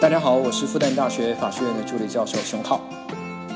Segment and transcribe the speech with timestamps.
[0.00, 2.80] 大家好，我是复旦大学法学院的助理教授熊浩，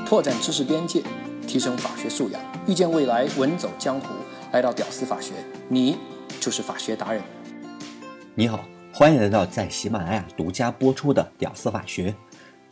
[0.04, 1.00] 拓展知识边界，
[1.46, 4.08] 提升法学素养，遇见未来，稳走江湖。
[4.50, 5.34] 来到屌丝法学，
[5.68, 5.96] 你
[6.40, 7.22] 就是法学达人。
[8.34, 12.12] 你好，欢迎来到在喜马拉雅独家播出的屌丝法学。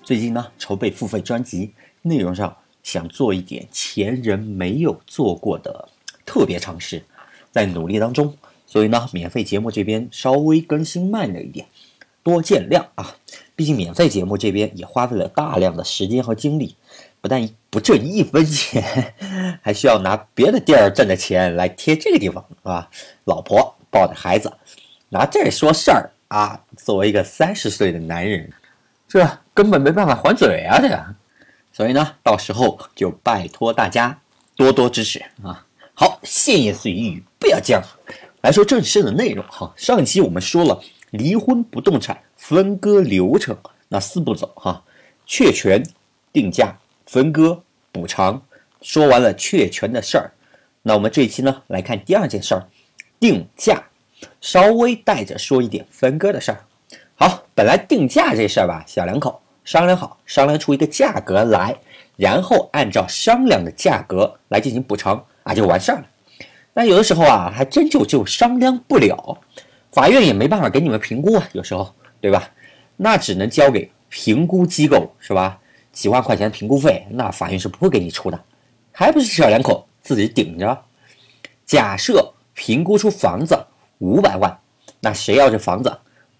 [0.02, 5.88] 最近呢，筹备付费专辑，内容上想做一点前人没有做过的
[6.26, 7.04] 特别尝试，
[7.52, 11.68] 在努力当中，所以呢，免费节目这边稍微更新慢了一点，
[12.24, 13.14] 多见谅啊。
[13.60, 16.74] 毕竟免费节目这边也花费了大量的时间和精力，
[17.20, 19.12] 不但不挣一分钱，
[19.60, 22.88] 还需要拿别的地儿挣的钱来贴这个地方啊。
[23.24, 24.50] 老婆抱着孩子，
[25.10, 26.58] 拿这说事儿啊。
[26.78, 28.50] 作为一个三十岁的男人，
[29.06, 30.80] 这根本没办法还嘴啊！
[30.80, 31.14] 这个，
[31.70, 34.18] 所以呢，到时候就拜托大家
[34.56, 35.66] 多多支持啊。
[35.92, 37.82] 好，闲言碎语不要讲，
[38.40, 39.70] 来说正式的内容哈。
[39.76, 42.18] 上一期我们说了离婚不动产。
[42.36, 43.54] 分割流程
[43.88, 44.82] 那四步走哈，
[45.26, 45.84] 确权、
[46.32, 47.62] 定价、分割、
[47.92, 48.40] 补偿。
[48.80, 50.32] 说完了确权的事儿，
[50.82, 52.66] 那我们这一期呢来看第二件事儿，
[53.20, 53.82] 定价，
[54.40, 56.64] 稍微带着说一点分割的事儿。
[57.14, 61.76] 好，本来定价这事儿吧，小两口商量好，商量出一个价格来，
[62.16, 66.06] 然后按照商量的价格来进行补偿啊，就完事儿了。
[66.72, 69.38] 但有的时候啊，还真就就商量不了，
[69.92, 71.94] 法院也没办法给你们评估啊，有时候。
[72.22, 72.50] 对吧？
[72.98, 75.58] 那只能交给评估机构，是吧？
[75.90, 78.38] 几万块钱评估费，那法院是不会给你出的，
[78.92, 80.78] 还不是小两口自己顶着？
[81.64, 83.58] 假设评估出房子
[84.00, 84.54] 五百万，
[85.00, 85.90] 那谁要这房子，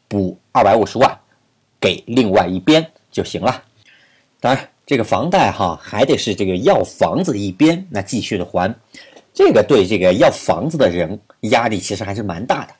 [0.06, 1.18] 补二百五十万
[1.80, 3.64] 给另外一边就行了。
[4.38, 8.78] 当然，这个房贷哈，还得是这个要房子的一边那继续的还，
[9.32, 12.74] 这个对这个要房子的人压力其实还是蛮大的。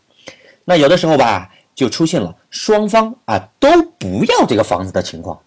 [0.64, 1.50] 那有的时候吧。
[1.72, 5.41] 就出现了双方啊都不要这个房子的情况，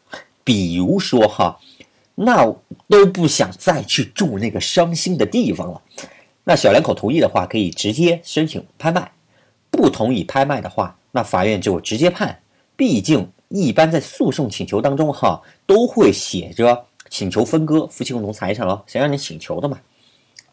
[0.44, 1.60] 比如说哈，
[2.16, 2.44] 那
[2.90, 5.80] 都不想再去住那个伤心的地方了。
[6.44, 9.04] 那小两口同意的话，可以直接申请拍卖；
[9.70, 12.40] 不同意拍卖的话，那法院就直接判。
[12.76, 19.78] 毕竟一般在诉讼请求当中哈，都会写着请求分割夫妻共同财产了，想让你请求的嘛。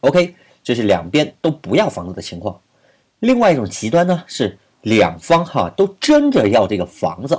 [0.01, 2.61] OK，这是两边都不要房子的情况。
[3.21, 4.59] 另外一种极端呢是。
[4.85, 7.39] 两方哈都争着要这个房子，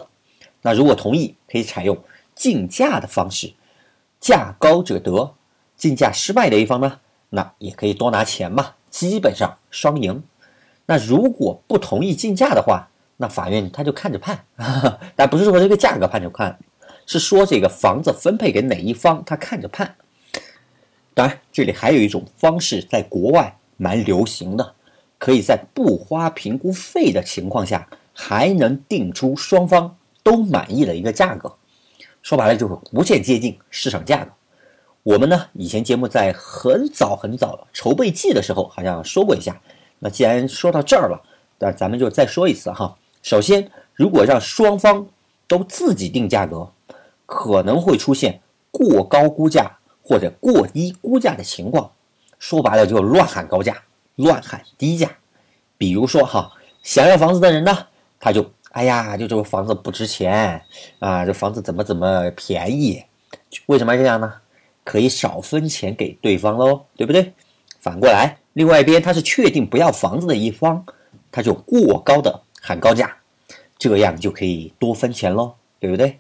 [0.62, 1.98] 那如果同意，可以采用
[2.36, 3.52] 竞价的方式，
[4.20, 5.34] 价高者得。
[5.76, 7.00] 竞价失败的一方呢，
[7.32, 10.22] 那也可以多拿钱嘛，基本上双赢。
[10.86, 12.88] 那如果不同意竞价的话，
[13.18, 14.46] 那法院他就看着判，
[15.18, 16.60] 但不是说这个价格判就判，
[17.08, 19.96] 是说这个房子分配给哪一方，他看着判。
[21.16, 24.76] 当然，这里还有一种方式，在国外蛮流行的。
[25.22, 31.54] 可以在不花评估费的情况下，还能定出双方都满意的一个价格。
[32.24, 34.32] 说白了就是无限接近市场价格。
[35.04, 39.62] 我们呢，以前节目在很早很早筹备季的时候好像说过一下。
[40.00, 41.22] 那既然说到这儿了，
[41.60, 42.98] 那咱们就再说一次哈。
[43.22, 45.06] 首先，如果让双方
[45.48, 46.68] 都自己定价格，
[47.28, 51.92] 可能会出现过高估价或者过低估价的情况。
[52.40, 53.84] 说白了就乱喊高价。
[54.24, 55.10] 乱喊低价，
[55.78, 56.52] 比如说哈，
[56.82, 57.88] 想要房子的人呢，
[58.20, 60.62] 他就哎呀，就这个房子不值钱
[61.00, 63.04] 啊，这房子怎么怎么便宜？
[63.66, 64.34] 为什么这样呢？
[64.84, 67.34] 可以少分钱给对方喽，对不对？
[67.80, 70.86] 反过来，另外一边他是确定不要房子的一方，
[71.32, 73.16] 他就过高的喊高价，
[73.78, 76.20] 这样就可以多分钱喽，对不对？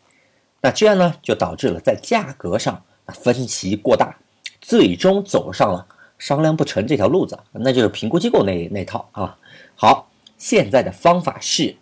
[0.61, 4.16] 那这样呢，就导致了在价格上分歧过大，
[4.59, 5.88] 最终走上了。
[6.22, 9.36] 商量不成这条路子，那就是评估机构那那套啊。
[9.76, 11.76] 好，现在的方法是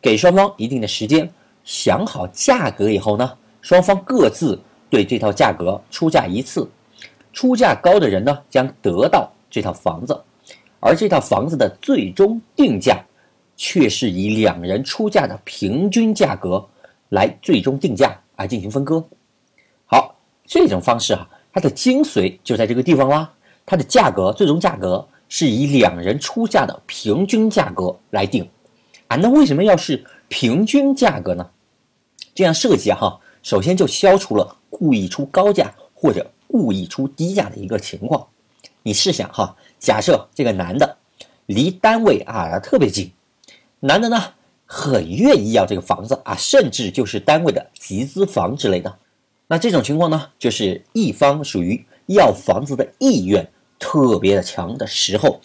[0.00, 1.30] 给双方一定的时间
[1.62, 6.66] 想好价格以后呢，双方各自对这套价格出价一次，
[7.34, 10.18] 出价高的人呢将得到这套房子，
[10.80, 13.04] 而这套房子的最终定价
[13.58, 16.66] 却是以两人出价的平均价格
[17.10, 19.04] 来最终定价来进行分割。
[19.84, 23.30] 好，这种方式啊，它的精髓就在这个地方啦。
[23.66, 28.48] 它的价格最终价格是以两人出价的平均价格来定，
[29.08, 31.50] 啊，那为什么要是平均价格呢？
[32.32, 38.24] 这样设计哈，首先就消除了故意出高价或者故意出低价的一个情况。
[38.84, 40.96] 你试想哈，假设这个男的
[41.46, 43.10] 离单位啊特别近，
[43.80, 44.22] 男的呢
[44.64, 48.96] 很愿意要这个房子啊，甚至就是单位的集资房之类的。
[49.48, 53.44] 那这种情况呢，就是一方属于要房子的意愿。
[53.78, 55.40] 特别的强的时候，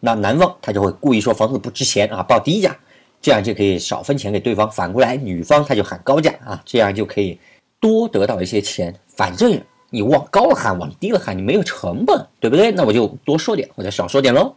[0.00, 2.76] 那男方他就会故意说房子不值钱啊，报低价，
[3.20, 4.70] 这样就可以少分钱给对方。
[4.70, 7.38] 反过来，女方她就喊高价啊，这样就可以
[7.78, 8.94] 多得到一些钱。
[9.08, 9.60] 反正
[9.90, 12.70] 你往高了喊，往低了喊，你没有成本，对不对？
[12.72, 14.54] 那我就多说点，或者少说点喽。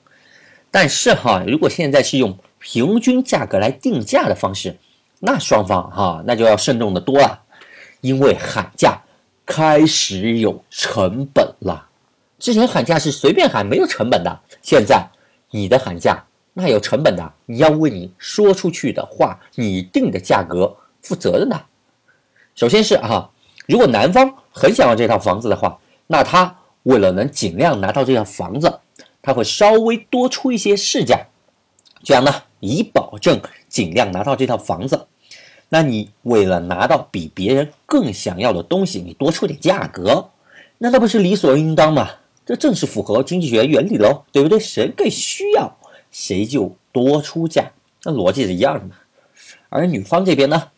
[0.72, 4.78] 但是哈，如果现在是用平均价格来定价的方式，
[5.20, 7.42] 那双方哈那就要慎重的多了，
[8.02, 9.02] 因为喊价
[9.46, 11.90] 开始有成本了。
[12.44, 15.02] 之前喊价是随便喊，没有成本的，现在
[15.50, 21.58] 你的喊价那有成本的，你要为你说出去的话，你定的价格负责任的。
[22.54, 23.32] 首先是哈，
[23.66, 26.54] 如果男方很想要这套房子的话，那他
[26.84, 28.82] 为了能尽量拿到这套房子。
[29.22, 31.18] 他会稍微多出一些市价，
[32.04, 32.30] 这样呢，
[32.60, 35.08] 以保证尽量拿到这套房子。
[35.70, 40.30] 那你为了拿到比别人更想要的东西，你多出点价格，
[40.78, 42.10] 那那不是理所应当吗？
[42.46, 44.60] 这正是符合经济学原理喽，对不对？
[44.60, 45.78] 谁更需要，
[46.12, 47.72] 谁就多出价，
[48.04, 48.96] 那逻辑是一样的嘛。
[49.70, 50.70] 而女方这边呢，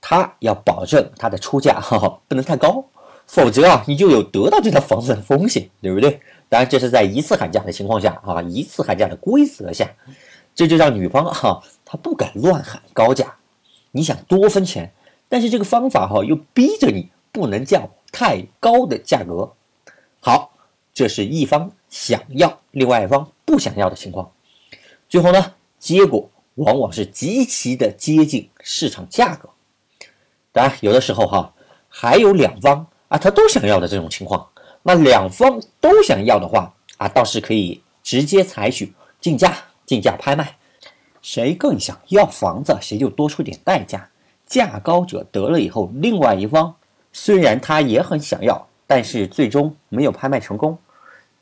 [0.00, 2.84] 她要保证她的出价哈哈不能太高，
[3.26, 6.20] 否则啊，你就有得到这套房子的风险，对不对？
[6.48, 9.88] 当然，这是在一次喊价的情况下啊，一次喊价的规则下，
[10.54, 13.36] 这就让女方哈，她不敢乱喊高价。
[13.92, 14.92] 你想多分钱，
[15.28, 19.52] 但是这个方法哈又逼着你不能叫太高的价格。
[20.20, 20.51] 好，
[20.94, 24.30] 这是一方想要，另外一方不想要的情况。
[25.08, 29.48] 最后呢，结果往往是极其的接近市场价格。
[30.52, 31.54] 当然，有的时候哈，
[31.88, 34.48] 还有两方啊，他都想要的这种情况。
[34.82, 39.56] 那两方都想要的话啊，倒是可以直接采取竞价、
[39.86, 40.56] 竞价拍卖，
[41.22, 44.10] 谁更想要房子，谁就多出点代价，
[44.44, 46.74] 价高者得了以后，另外一方
[47.12, 50.76] 虽然他也很想要，但是最终没有拍卖成功，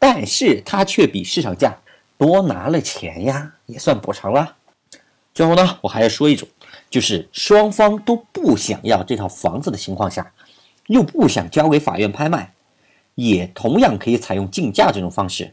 [0.01, 1.79] 但是他却比市场价
[2.19, 4.57] 多拿了钱呀，也算补偿了。
[5.33, 6.49] 最后呢，我还要说一种，
[6.91, 10.33] 就是双方都不想要这套房子的情况下，
[10.89, 12.53] 又不想交给法院拍卖。
[13.17, 15.53] 也同样可以采用竞价这种方式。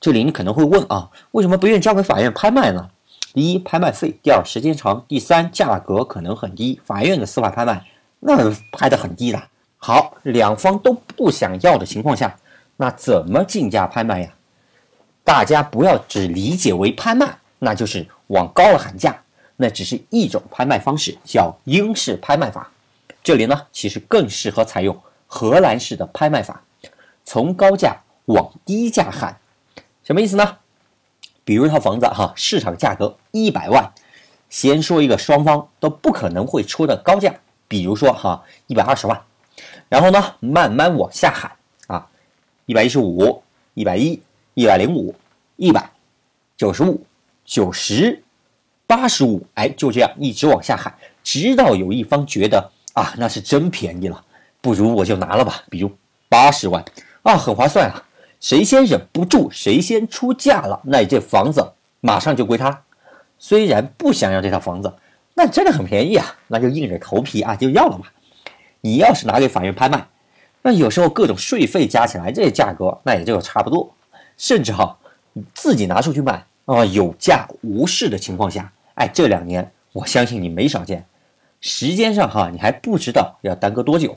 [0.00, 2.90] 这里你可能会问啊，为什么不愿意交给法院拍卖呢？
[3.32, 6.80] 第一，拍卖费；第二，时间长；第三，价格可能很低。
[6.84, 7.84] 法院的司法拍卖
[8.18, 9.40] 那拍的很低的。
[9.76, 12.36] 好，两方都不想要的情况下，
[12.76, 14.34] 那怎么竞价拍卖呀？
[15.22, 19.22] 大家不要只理解为拍卖，那就是往高了喊价，
[19.56, 22.70] 那只是一种拍卖方式，叫英式拍卖法。
[23.22, 26.62] 这里呢，其实更适合采用荷兰式的拍卖法。
[27.24, 29.38] 从高价往低价喊，
[30.02, 30.58] 什么意思呢？
[31.42, 33.92] 比如一套房子哈，市场价格一百万，
[34.50, 37.34] 先说一个双方都不可能会出的高价，
[37.66, 39.22] 比如说哈一百二十万，
[39.88, 41.50] 然后呢慢慢往下喊，
[42.66, 43.42] 一百一十五、
[43.74, 44.20] 一百一、
[44.54, 45.14] 一百零五、
[45.56, 45.90] 一百、
[46.56, 47.04] 九十五、
[47.44, 48.22] 九十、
[48.86, 54.24] 八十五，哎，就这样一直往下喊，直到有一方觉得啊那是真便宜了，
[54.60, 55.90] 不如我就拿了吧，比如
[56.28, 56.84] 八十万。
[57.22, 58.04] 啊，很划算啊！
[58.38, 61.72] 谁先忍不住，谁先出价了，那这房子
[62.02, 62.82] 马上就归他。
[63.38, 64.92] 虽然不想要这套房子，
[65.32, 68.08] 那真的很便宜啊，那就硬着头皮啊就要了嘛。
[68.82, 70.06] 你要是拿给法院拍卖，
[70.66, 73.94] 那有时候各种税费加起来，这价格那也就差不多。
[74.38, 74.96] 甚至哈，
[75.52, 81.04] 自己拿出去卖啊，有价无市的情况下，哎，这两年我相信你没少见。
[81.60, 84.16] 时间上哈，你还不知道要耽搁多久。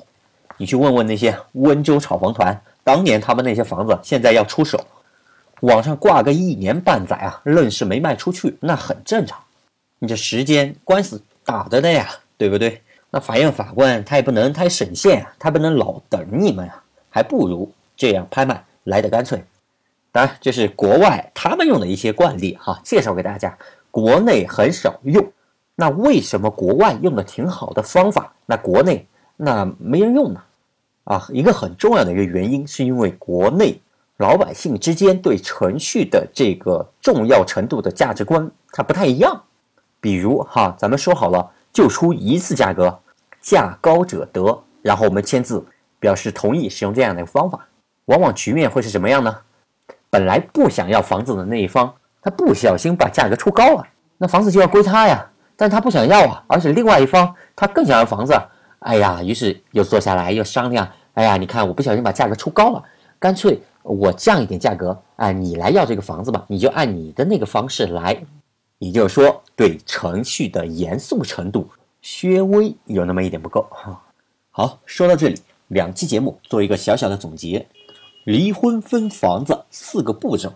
[0.56, 2.58] 你去问问那些温州炒房团。
[2.82, 4.80] 当年他们那些房子现在要出手，
[5.60, 9.38] 网上挂个一年半载啊，愣是没卖出去，那很正常。
[10.00, 12.08] 你这时间官司打着的呀，
[12.38, 12.82] 对不对？
[13.10, 19.44] 那法院法官他也不能太省线啊，他不能老等你们啊，还不如这样拍卖来的干脆。
[20.12, 23.58] 当然，这是国外他们用的一些惯例哈，介绍给大家，
[23.92, 25.26] 国内很少用。
[25.76, 30.42] 那为什么国外用的挺好的方法，那国内那没人用呢？
[31.04, 33.80] 啊，一个很重要的一个原因，是因为国内
[34.18, 39.44] 老百姓之间对程序的这个重要程度的价值观它不太一样。
[40.02, 42.98] 比如哈，咱们说好了就出一次价格，
[43.40, 45.64] 价高者得，然后我们签字
[46.00, 47.68] 表示同意使用这样的一个方法。
[48.06, 49.38] 往往局面会是什么样呢？
[50.10, 53.86] 本来不想要房子的那一方，他不小心把价格出高了，
[54.18, 55.24] 那房子就要归他呀。
[55.56, 58.34] 但他不想要啊，而且另外一方他更想要房子。
[58.80, 60.90] 哎呀，于是又坐下来又商量。
[61.14, 62.84] 哎呀，你看我不小心把价格出高了，
[63.20, 65.00] 干脆我降一点价格。
[65.18, 68.20] 哎，你来要这个房子吧，你就按你的那个方式来。
[68.80, 71.70] 也就是说，对程序的严肃程度，
[72.02, 73.68] 薛微有那么一点不够。
[74.52, 77.68] 好，说到这里，两期节目做一个小小的总结：
[78.24, 80.54] 离婚分房子四个步骤：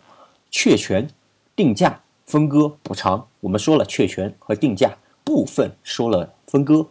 [0.52, 1.10] 确权、
[1.56, 3.28] 定价、分割补偿。
[3.40, 6.88] 我们说了确权和定价，部分说了分割。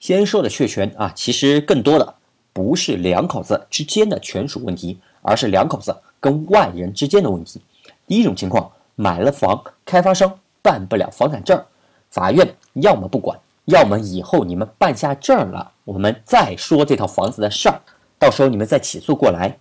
[0.00, 2.14] 先说的确权啊，其实更多的
[2.52, 7.60] 不是两口子之间的权属问题，而是两口子跟外人之间的问题。
[8.06, 11.64] 第一种情况，买了房，开发商办不了房产证，
[12.10, 17.80] 法院要么不管，要么以后你们办下证了，我们再说这套房子的事儿，
[18.18, 19.56] 到时候你们再起诉过来。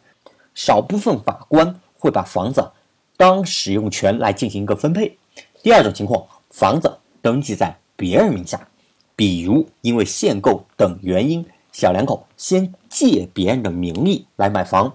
[0.56, 2.72] 少部分法官会把房子
[3.16, 5.16] 当使用权来进行一个分配。
[5.62, 8.68] 第二种情况，房子登记在别人名下，
[9.16, 14.92] 比如因为限购等原因，小两口先借别人的名义来买房，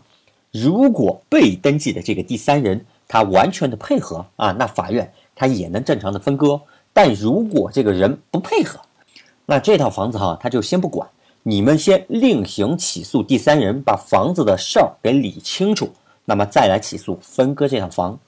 [0.51, 6.59] 如果被登记的这个第三人他完全的配合啊，那法院他也能正常的分割。
[6.95, 8.81] 但如果这个人不配合，
[9.45, 11.07] 那这套房子哈他就先不管。
[11.43, 15.93] 你们先另行起诉第三人，把房子的事儿给理清楚，
[16.25, 18.19] 那么再来起诉分割这套房。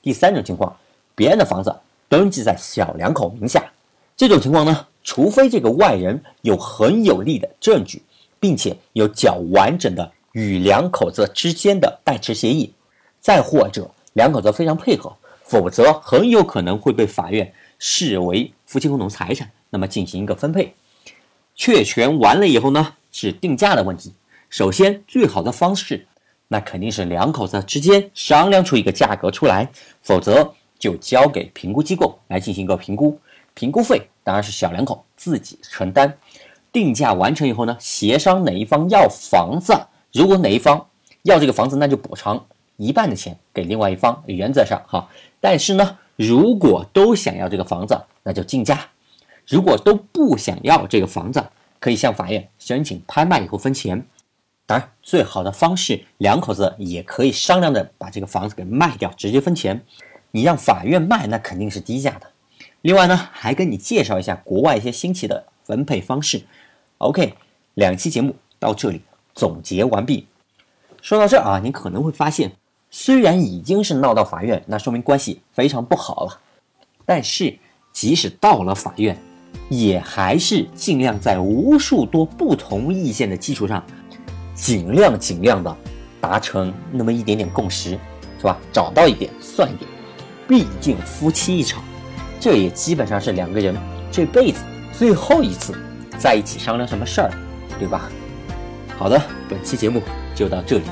[0.00, 0.74] 第三种情况，
[1.14, 1.74] 别人的房子
[2.08, 3.62] 登记在小两口名下，
[4.16, 8.02] 这种情况呢，除非这个外人有很有力的证据，
[8.40, 12.72] 并且有较完整的与两口子之间的代持协议，
[13.20, 20.74] 再或者两口子非常配合，否则很有可能会被法院视为夫妻共同财产，那么进行一个分配。
[21.54, 24.12] 确权完了以后呢，是定价的问题。
[24.48, 26.06] 首先，最好的方式，
[26.48, 29.70] 那肯定是两口子之间商量出一个价格出来，
[30.02, 33.18] 否则就交给评估机构来进行一个评估。
[33.54, 36.18] 评估费当然是小两口自己承担。
[36.72, 39.78] 定价完成以后呢，协商哪一方要房子，
[40.10, 40.86] 如果哪一方
[41.22, 42.46] 要这个房子，那就补偿
[42.82, 44.22] 一半的钱给另外一方。
[44.26, 45.08] 原则上哈，
[45.40, 48.88] 但是呢，如果都想要这个房子，那就竞价。
[49.46, 51.44] 如果都不想要这个房子，
[51.78, 54.06] 可以向法院申请拍卖以后分钱。
[54.66, 59.84] 当然，最好的方式，两口子也可以商量的把这个房子给卖掉，直接分钱。
[60.30, 62.26] 你让法院卖，那肯定是低价的。
[62.80, 66.42] 另外呢，还跟你介绍一下国外一些新奇的分配方式。
[66.98, 67.34] OK，
[67.74, 69.02] 两期节目到这里
[69.34, 70.26] 总结完毕。
[71.00, 72.52] 说到这儿啊，你可能会发现，
[72.94, 76.38] 虽然已经是闹到法院，那说明关系非常不好了，
[77.06, 77.58] 但是
[77.90, 79.18] 即使到了法院，
[79.70, 83.82] 也还是尽量在无数多不同意见的基础上，
[84.54, 85.74] 尽量尽量的
[86.20, 87.98] 达成那么一点点共识，
[88.38, 88.58] 是吧？
[88.70, 89.90] 找到一点算一点，
[90.46, 91.82] 毕竟夫妻一场，
[92.38, 93.74] 这也基本上是两个人
[94.10, 94.60] 这辈子
[94.92, 95.74] 最后一次
[96.18, 97.30] 在一起商量什么事儿，
[97.78, 98.10] 对吧？
[98.98, 99.18] 好的，
[99.48, 100.02] 本期节目
[100.34, 100.84] 就到这里，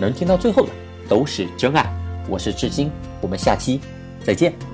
[0.00, 0.72] 能听到最后的
[1.08, 1.84] 都是真爱。
[2.28, 3.80] 我是志新，我们下期
[4.24, 4.73] 再见。